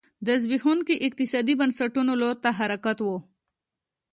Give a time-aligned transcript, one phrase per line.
[0.25, 3.07] د زبېښونکو اقتصادي بنسټونو لور ته حرکت و